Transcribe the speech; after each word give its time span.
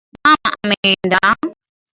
Mama 0.25 0.49
ameenda 0.63 1.19